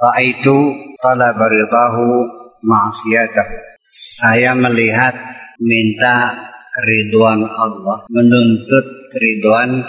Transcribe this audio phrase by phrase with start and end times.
[0.00, 0.56] Ra'aitu
[0.96, 2.24] talab ridahu
[2.64, 3.48] ma'asiyatah.
[3.92, 5.12] Saya melihat
[5.60, 6.32] minta
[6.72, 9.84] keriduan Allah, menuntut keriduan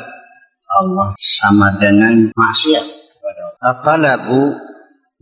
[0.68, 3.74] Allah sama dengan maksiat kepada Allah.
[3.88, 4.42] Talabu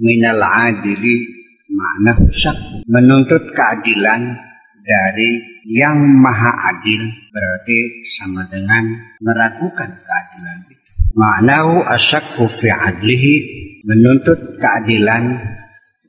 [0.02, 1.22] minal adili
[1.70, 2.58] makna syak.
[2.90, 4.42] Menuntut keadilan
[4.82, 5.38] dari
[5.70, 8.90] yang maha adil berarti sama dengan
[9.22, 10.92] meragukan keadilan itu.
[11.14, 15.40] Maknahu asyakku fi adlihi menuntut keadilan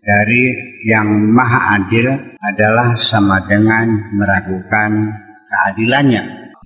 [0.00, 0.44] dari
[0.88, 2.08] yang maha adil
[2.40, 5.12] adalah sama dengan meragukan
[5.46, 6.22] keadilannya.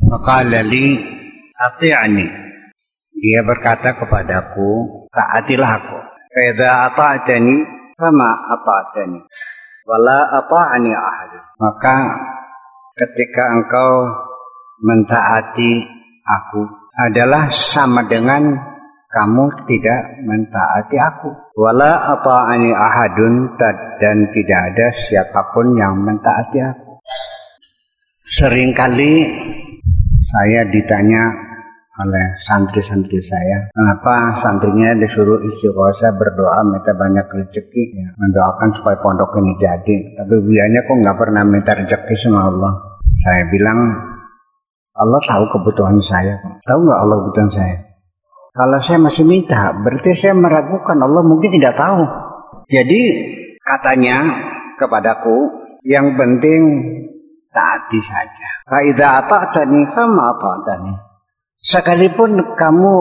[0.06, 0.96] Maka li
[1.58, 2.26] ati'ani.
[3.14, 5.98] Dia berkata kepadaku, taatilah aku.
[6.34, 7.56] Fedha ata'atani,
[7.96, 9.18] fama ata'atani.
[9.86, 11.32] Wala ata'ani ahad.
[11.56, 11.96] Maka
[12.98, 13.92] ketika engkau
[14.82, 15.72] mentaati
[16.26, 16.62] aku
[16.94, 18.73] adalah sama dengan
[19.14, 21.30] kamu tidak mentaati aku.
[21.54, 23.54] Wala ata'ani ahadun
[24.02, 26.98] dan tidak ada siapa pun yang mentaati aku.
[28.26, 29.12] Seringkali
[30.26, 31.30] saya ditanya
[31.94, 33.70] oleh santri-santri saya.
[33.70, 39.96] Kenapa santrinya disuruh istiqosa berdoa minta banyak rezeki ya, mendoakan supaya pondok ini jadi.
[40.18, 42.72] Tapi biayanya kok nggak pernah minta rezeki sama Allah.
[43.22, 43.78] Saya bilang
[44.98, 46.34] Allah tahu kebutuhan saya.
[46.66, 47.93] Tahu nggak Allah kebutuhan saya?
[48.54, 52.06] Kalau saya masih minta, berarti saya meragukan Allah mungkin tidak tahu.
[52.70, 53.02] Jadi
[53.58, 54.22] katanya
[54.78, 55.50] kepadaku,
[55.82, 56.62] yang penting
[57.50, 58.48] taati saja.
[58.70, 60.94] Faidah ata'tani fama ata'tani.
[61.58, 62.94] Sekalipun kamu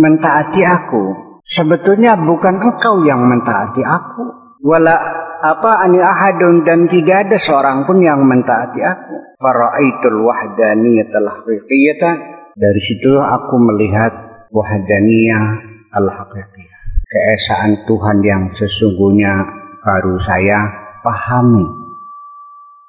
[0.00, 4.24] mentaati aku, sebetulnya bukan engkau yang mentaati aku.
[4.64, 4.96] Wala
[5.44, 9.36] apa ani ahadun dan tidak ada seorang pun yang mentaati aku.
[9.36, 12.10] Faraitul wahdaniyatal haqiqiyata
[12.52, 14.12] dari situ aku melihat
[14.52, 15.44] wahdaniyah
[15.92, 16.80] al-haqiqiyah.
[17.08, 19.32] Keesaan Tuhan yang sesungguhnya
[19.84, 20.68] baru saya
[21.04, 21.64] pahami.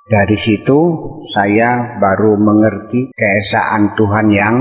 [0.03, 0.79] Dari situ
[1.31, 4.55] saya baru mengerti keesaan Tuhan yang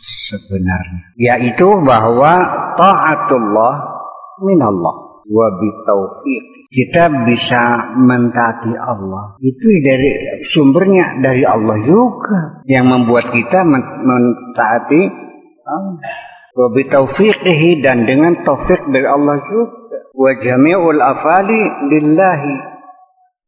[0.00, 1.16] sebenarnya.
[1.20, 2.40] Yaitu bahwa
[2.76, 3.74] ta'atullah
[4.40, 6.66] minallah wa bitaufiq.
[6.70, 9.38] Kita bisa mentaati Allah.
[9.42, 15.02] Itu dari sumbernya dari Allah juga yang membuat kita mentaati
[15.66, 16.02] Allah.
[16.50, 20.10] Wa bitaufiqihi dan dengan taufik dari Allah juga.
[20.14, 21.58] Wa jami'ul afali
[21.90, 22.70] lillahi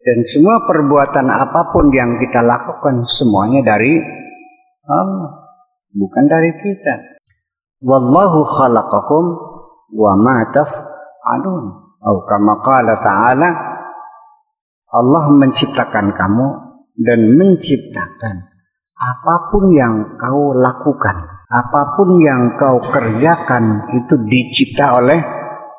[0.02, 4.02] dan semua perbuatan apa pun yang kita lakukan semuanya dari
[4.82, 5.46] Allah,
[5.94, 7.22] bukan dari kita.
[7.86, 9.24] Wallahu khalaqakum
[9.94, 10.42] wa ma
[11.22, 11.64] taf'alun.
[12.02, 13.48] Atau kama qala ta'ala
[14.90, 16.48] Allah menciptakan kamu
[16.98, 18.50] dan menciptakan
[18.98, 21.16] apa pun yang kau lakukan,
[21.46, 25.22] apa pun yang kau kerjakan itu dicipta oleh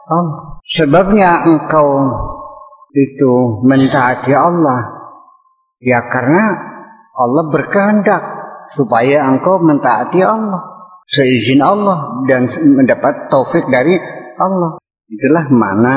[0.08, 0.64] Allah.
[0.64, 1.88] Sebabnya engkau
[2.96, 3.34] itu
[3.68, 4.80] mentaati Allah
[5.84, 6.56] ya karena
[7.14, 8.24] Allah berkehendak
[8.72, 10.62] supaya engkau mentaati Allah
[11.12, 14.00] seizin Allah dan mendapat taufik dari
[14.40, 15.96] Allah itulah mana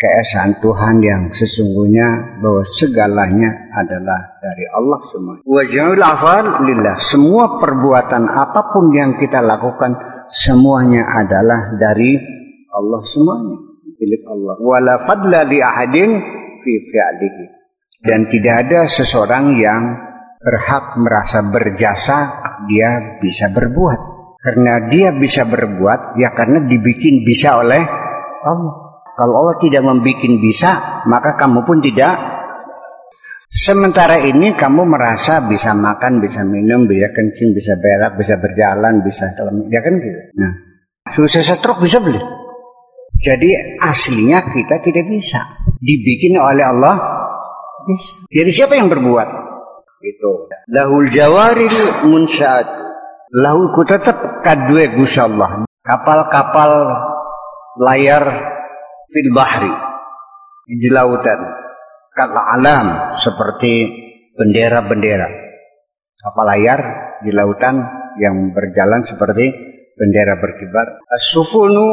[0.00, 5.34] keesaan Tuhan yang sesungguhnya bahwa segalanya adalah dari Allah semua.
[5.44, 6.96] Wajahul afal lillah.
[7.00, 9.92] Semua perbuatan apa pun yang kita lakukan
[10.32, 12.16] semuanya adalah dari
[12.72, 14.56] Allah semuanya milik Allah.
[14.56, 16.10] Wala fadla li ahadin
[16.64, 17.44] fi fi'lihi.
[18.00, 19.82] Dan tidak ada seseorang yang
[20.40, 22.16] berhak merasa berjasa
[22.64, 24.09] dia bisa berbuat.
[24.40, 27.84] Karena dia bisa berbuat ya karena dibikin bisa oleh
[28.40, 28.74] Allah.
[29.20, 32.16] Kalau Allah tidak membuat bisa, maka kamu pun tidak.
[33.52, 39.28] Sementara ini kamu merasa bisa makan, bisa minum, bisa kencing, bisa berak, bisa berjalan, bisa
[39.36, 40.20] dalam, ya kan gitu.
[40.40, 40.52] Nah,
[41.12, 42.22] susah stroke bisa beli.
[43.20, 43.52] Jadi
[43.84, 45.44] aslinya kita tidak bisa.
[45.76, 46.96] Dibikin oleh Allah
[47.84, 48.24] bisa.
[48.32, 49.28] Jadi siapa yang berbuat?
[50.00, 50.48] Itu.
[50.72, 52.64] Lahul jawaril munsyad.
[53.30, 55.64] Lahu ku tetap kadue Gusti Allah.
[55.80, 56.72] Kapal-kapal
[57.80, 58.24] layar
[59.08, 59.72] fil bahri
[60.68, 61.40] di lautan.
[62.10, 63.86] Kal alam seperti
[64.34, 65.28] bendera-bendera.
[66.20, 66.80] Kapal layar
[67.24, 67.80] di lautan
[68.20, 69.48] yang berjalan seperti
[69.96, 71.00] bendera berkibar.
[71.08, 71.86] As-sufunu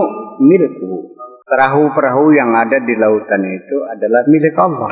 [0.43, 1.17] milku
[1.47, 4.91] Perahu-perahu yang ada di lautan itu adalah milik Allah.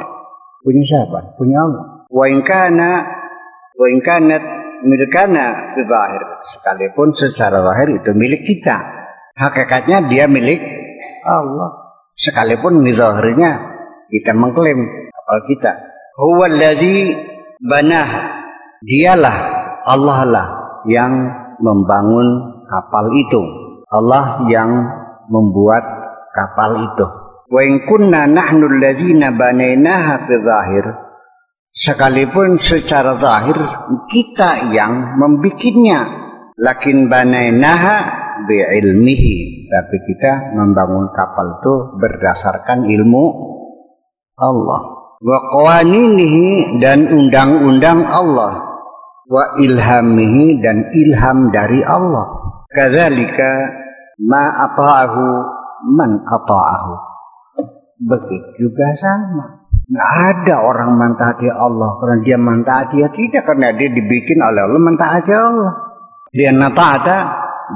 [0.64, 1.36] Punya siapa?
[1.36, 2.08] Punya Allah.
[2.08, 2.92] Wa inkana
[3.76, 4.44] wa inkanat
[4.86, 6.24] milikana zahir.
[6.54, 8.78] Sekalipun secara lahir itu milik kita.
[9.36, 10.62] Hakikatnya dia milik
[11.26, 11.98] Allah.
[12.16, 13.60] Sekalipun di zahirnya
[14.08, 14.80] kita mengklaim
[15.12, 15.72] kapal kita.
[16.16, 16.48] Huwa
[17.60, 18.10] banah.
[18.86, 19.38] Dialah
[19.90, 20.48] Allah lah
[20.86, 21.12] yang
[21.58, 23.42] membangun kapal itu.
[23.90, 24.70] Allah yang
[25.30, 25.84] membuat
[26.34, 27.06] kapal itu.
[27.46, 30.86] Wa in kunna nahnu alladzina banainaha fi zahir.
[31.76, 33.60] Sekalipun secara zahir
[34.08, 36.08] kita yang membikinnya,
[36.56, 37.98] lakin banainaha
[38.48, 39.68] bi ilmihi.
[39.68, 43.26] Tapi kita membangun kapal itu berdasarkan ilmu
[44.40, 44.82] Allah.
[45.20, 48.72] Wa qawaninihi dan undang-undang Allah.
[49.28, 52.56] Wa ilhamihi dan ilham dari Allah.
[52.72, 53.52] Kadzalika
[54.24, 55.28] ma ata'ahu
[55.92, 56.94] man ata'ahu.
[58.00, 59.65] Begitu juga sama.
[59.86, 64.82] Nggak ada orang mentaati Allah karena dia mentaati ya tidak karena dia dibikin oleh Allah
[64.82, 65.74] mentaati Allah.
[66.34, 67.18] Dia nata'ata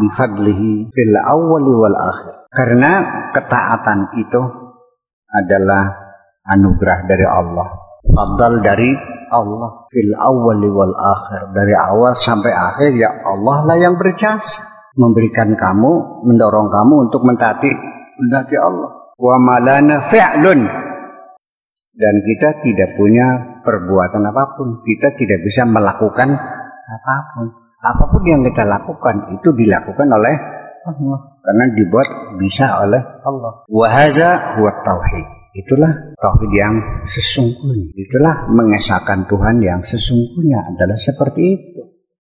[0.01, 2.33] bifadlihi fil awwali wal akhir.
[2.49, 2.91] Karena
[3.29, 4.41] ketaatan itu
[5.29, 5.85] adalah
[6.49, 7.67] anugerah dari Allah.
[8.09, 8.89] Fadal dari
[9.29, 11.53] Allah fil awwali wal akhir.
[11.53, 14.65] Dari awal sampai akhir ya Allah lah yang berjasa.
[14.97, 17.71] Memberikan kamu, mendorong kamu untuk mentaati,
[18.17, 19.13] mentaati Allah.
[19.15, 20.78] Wa malana fi'lun.
[21.99, 24.79] Dan kita tidak punya perbuatan apa pun.
[24.87, 26.31] Kita tidak bisa melakukan
[26.87, 27.51] apa pun.
[27.83, 30.35] Apa pun yang kita lakukan itu dilakukan oleh
[30.87, 31.19] Allah.
[31.43, 32.07] Karena dibuat
[32.39, 33.67] bisa oleh Allah.
[33.67, 35.27] Wahaza huwa tauhid.
[35.59, 37.91] Itulah tauhid yang sesungguhnya.
[37.99, 41.98] Itulah mengesahkan Tuhan yang sesungguhnya adalah seperti itu.